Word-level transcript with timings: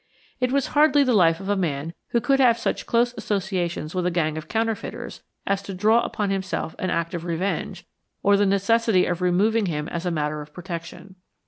It 0.39 0.51
was 0.51 0.65
hardly 0.73 1.03
the 1.03 1.13
life 1.13 1.39
of 1.39 1.47
a 1.47 1.55
man 1.55 1.93
who 2.07 2.19
could 2.19 2.39
have 2.39 2.57
such 2.57 2.87
close 2.87 3.13
associations 3.13 3.93
with 3.93 4.03
a 4.07 4.09
gang 4.09 4.35
of 4.35 4.47
counterfeiters 4.47 5.21
as 5.45 5.61
to 5.61 5.75
draw 5.75 6.01
upon 6.01 6.31
himself 6.31 6.75
an 6.79 6.89
act 6.89 7.13
of 7.13 7.23
revenge 7.23 7.85
or 8.23 8.35
the 8.35 8.47
necessity 8.47 9.05
of 9.05 9.21
removing 9.21 9.67
him 9.67 9.87
as 9.89 10.07
a 10.07 10.09
matter 10.09 10.41
of 10.41 10.53
protection. 10.55 11.17